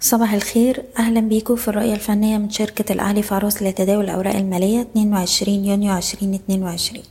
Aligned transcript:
صباح 0.00 0.32
الخير. 0.34 0.84
أهلا 0.98 1.20
بيكم 1.20 1.56
في 1.56 1.68
الرؤية 1.68 1.94
الفنية 1.94 2.38
من 2.38 2.50
شركة 2.50 2.92
الأهلي 2.92 3.22
فاروس 3.22 3.62
لتداول 3.62 4.04
الأوراق 4.04 4.34
المالية 4.36 4.80
22 4.80 5.64
يونيو 5.64 5.96
2022 5.96 7.02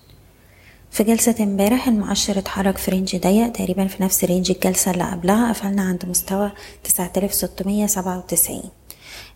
في 0.92 1.04
جلسة 1.04 1.36
امبارح 1.40 1.88
المؤشر 1.88 2.40
اتحرك 2.40 2.78
في 2.78 2.92
range 2.92 3.16
ضيق 3.16 3.52
تقريبا 3.52 3.88
في 3.88 4.04
نفس 4.04 4.24
range 4.24 4.52
الجلسة 4.52 4.92
اللي 4.92 5.04
قبلها 5.04 5.50
قفلنا 5.50 5.82
عند 5.82 6.06
مستوى 6.06 6.52
9697 6.84 8.62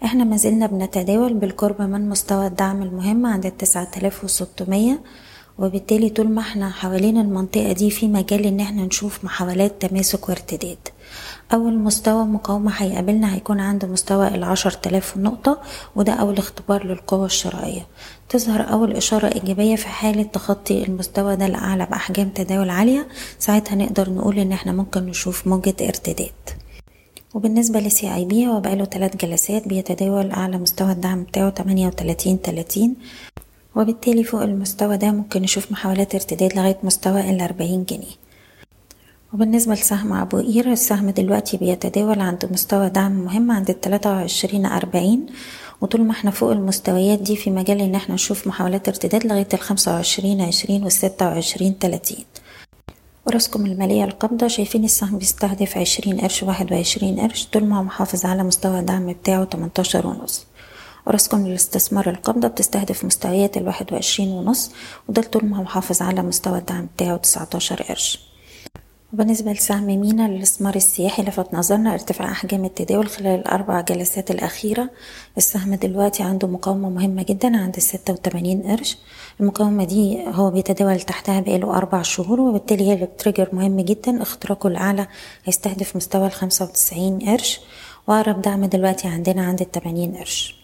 إحنا 0.06 0.24
ما 0.24 0.38
زلنا 0.38 0.66
بنتداول 0.68 1.34
بالقرب 1.34 1.82
من 1.82 2.10
مستوى 2.10 2.48
الدعم 2.48 2.82
المهم 2.84 3.26
عند 3.26 3.52
9600 3.52 5.00
وبالتالي 5.60 6.10
طول 6.10 6.30
ما 6.30 6.42
إحنا 6.42 6.70
حوالين 6.70 7.18
المنطقة 7.18 7.72
دي 7.72 7.90
في 7.90 8.08
مجال 8.08 8.46
ان 8.46 8.60
إحنا 8.60 8.86
نشوف 8.86 9.24
محاولات 9.26 9.82
تماسك 9.86 10.30
وارتداد. 10.30 10.78
أول 11.54 11.78
مستوى 11.80 12.24
مقاومة 12.24 12.72
هيقابلنا 12.72 13.36
هيكون 13.36 13.60
عند 13.60 13.86
مستوى 13.86 14.28
العشر 14.28 14.72
تلاف 14.72 15.18
نقطة 15.18 15.62
وده 15.96 16.14
أول 16.14 16.38
اختبار 16.38 16.86
للقوة 16.88 17.26
الشرائية. 17.26 17.88
تظهر 18.30 18.72
أول 18.72 18.92
إشارة 18.96 19.28
إيجابية 19.36 19.76
في 19.76 19.88
حالة 19.88 20.24
تخطي 20.24 20.84
المستوى 20.84 21.36
ده 21.36 21.46
الأعلى 21.46 21.86
بأحجام 21.86 22.30
تداول 22.30 22.70
عالية 22.70 23.08
ساعتها 23.40 23.76
نقدر 23.76 24.10
نقول 24.10 24.40
إن 24.40 24.52
إحنا 24.52 24.72
ممكن 24.72 25.04
نشوف 25.06 25.48
موجة 25.48 25.76
ارتداد. 25.82 26.32
وبالنسبة 27.34 27.80
لسي 27.80 28.16
اي 28.16 28.26
بي 28.26 28.48
هو 28.48 28.60
بقاله 28.60 28.86
تلات 28.86 29.26
جلسات 29.26 29.68
بيتداول 29.68 30.32
أعلى 30.32 30.58
مستوى 30.58 30.92
الدعم 30.92 31.24
بتاعه 31.24 31.50
تمانية 31.50 31.88
وتلاتين 31.88 32.42
تلاتين. 32.42 32.96
وبالتالي 33.76 34.24
فوق 34.24 34.42
المستوى 34.42 34.98
ده 34.98 35.12
ممكن 35.12 35.42
نشوف 35.42 35.72
محاولات 35.72 36.16
ارتداد 36.16 36.56
لغاية 36.56 36.78
مستوى 36.84 37.30
الأربعين 37.30 37.84
جنيه. 37.84 38.16
وبالنسبة 39.34 39.74
لسهم 39.74 40.14
أبو 40.14 40.38
قير 40.38 40.72
السهم 40.72 41.10
دلوقتي 41.10 41.58
بيتداول 41.58 42.20
عند 42.20 42.50
مستوى 42.52 42.90
دعم 42.90 43.12
مهم 43.12 43.52
عند 43.52 43.70
التلاتة 43.70 44.10
وعشرين 44.10 44.66
أربعين. 44.66 45.26
وطول 45.82 46.02
ما 46.02 46.12
إحنا 46.12 46.32
فوق 46.32 46.52
المستويات 46.52 47.20
دي 47.20 47.36
في 47.36 47.52
مجال 47.52 47.82
إن 47.82 47.96
إحنا 47.96 48.16
نشوف 48.16 48.48
محاولات 48.48 48.88
ارتداد 48.88 49.26
لغاية 49.28 49.48
الخمسة 49.54 49.92
وعشرين 49.94 50.42
عشرين 50.42 50.84
والستة 50.84 51.26
وعشرين 51.28 51.80
تلاتين. 51.80 52.26
وراسكم 53.28 53.66
المالية 53.66 54.04
القابضة 54.04 54.48
شايفين 54.48 54.84
السهم 54.84 55.18
بيستهدف 55.18 55.78
عشرين 55.78 56.22
قرش 56.22 56.44
واحد 56.44 56.74
وعشرين 56.74 57.20
قرش 57.20 57.46
طول 57.46 57.66
ما 57.66 57.80
هو 57.80 57.84
محافظ 57.84 58.26
على 58.26 58.44
مستوى 58.44 58.80
الدعم 58.80 59.14
بتاعه 59.14 59.44
تمنتاشر 59.44 60.08
ونص. 60.08 60.46
وراسكم 61.08 61.48
للاستثمار 61.48 62.10
القابضة 62.10 62.48
بتستهدف 62.48 63.06
مستويات 63.06 63.58
الواحد 63.58 63.94
وعشرين 63.94 64.30
ونص 64.30 64.72
وده 65.10 65.22
طول 65.22 65.46
ما 65.46 65.58
هو 65.58 65.64
محافظ 65.64 66.02
على 66.02 66.22
مستوى 66.22 66.58
الدعم 66.58 66.88
بتاعه 66.96 67.18
تسعتاشر 67.18 67.84
قرش. 67.84 68.20
وبالنسبة 69.14 69.52
لسهم 69.52 69.84
مينا 69.84 70.28
للاستثمار 70.28 70.76
السياحي 70.76 71.24
لفت 71.24 71.54
نظرنا 71.54 71.94
ارتفاع 71.94 72.32
أحجام 72.32 72.66
التداول 72.66 73.08
خلال 73.08 73.40
الأربع 73.40 73.82
جلسات 73.82 74.32
الأخيرة. 74.32 74.90
السهم 75.38 75.76
دلوقتي 75.76 76.24
عنده 76.24 76.48
مقاومة 76.48 76.90
مهمة 76.90 77.24
جدا 77.24 77.58
عند 77.58 77.76
الستة 77.76 78.14
وتمانين 78.14 78.62
قرش. 78.62 78.98
المقاومة 79.40 79.84
دي 79.84 80.28
هو 80.28 80.52
بيتداول 80.52 81.02
تحتها 81.02 81.40
بقاله 81.40 81.78
أربع 81.78 82.02
شهور 82.02 82.42
وبالتالي 82.42 82.90
هي 82.92 83.08
تريجر 83.18 83.50
مهم 83.54 83.82
جدا. 83.82 84.22
اختراقه 84.22 84.68
الأعلى 84.68 85.08
هيستهدف 85.46 85.96
مستوى 85.96 86.28
الخمسة 86.28 86.66
وتسعين 86.66 87.20
قرش 87.20 87.60
وأقرب 88.08 88.42
دعم 88.42 88.66
دلوقتي 88.66 89.08
عندنا 89.08 89.42
عند 89.46 89.62
التمانين 89.62 90.16
قرش. 90.16 90.61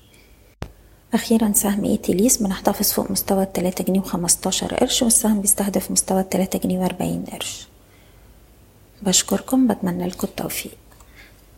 أخيرا 1.13 1.51
سهم 1.55 1.85
إيتيليس 1.85 2.37
بنحتفظ 2.37 2.91
فوق 2.91 3.11
مستوى 3.11 3.43
التلاتة 3.43 3.83
جنيه 3.83 3.99
وخمستاشر 3.99 4.75
قرش 4.75 5.01
والسهم 5.01 5.41
بيستهدف 5.41 5.91
مستوى 5.91 6.19
التلاتة 6.19 6.59
جنيه 6.59 6.79
وأربعين 6.79 7.25
قرش. 7.31 7.67
بشكركم 9.01 9.67
بتمنى 9.67 10.07
لكم 10.07 10.27
التوفيق. 10.27 10.77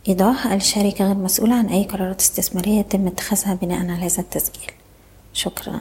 إيضاح 0.08 0.46
الشركة 0.46 1.04
غير 1.04 1.14
مسؤولة 1.14 1.54
عن 1.54 1.66
أي 1.66 1.84
قرارات 1.84 2.20
استثمارية 2.20 2.80
يتم 2.80 3.06
اتخاذها 3.06 3.54
بناء 3.54 3.78
على 3.78 3.92
هذا 3.92 4.20
التسجيل. 4.20 4.72
شكرا. 5.32 5.80